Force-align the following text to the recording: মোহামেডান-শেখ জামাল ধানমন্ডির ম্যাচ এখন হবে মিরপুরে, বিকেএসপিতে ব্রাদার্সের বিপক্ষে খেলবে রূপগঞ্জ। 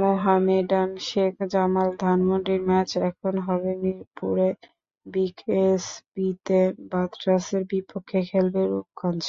মোহামেডান-শেখ 0.00 1.34
জামাল 1.52 1.88
ধানমন্ডির 2.02 2.60
ম্যাচ 2.68 2.90
এখন 3.08 3.34
হবে 3.46 3.70
মিরপুরে, 3.82 4.48
বিকেএসপিতে 5.06 6.58
ব্রাদার্সের 6.84 7.62
বিপক্ষে 7.70 8.18
খেলবে 8.28 8.60
রূপগঞ্জ। 8.66 9.22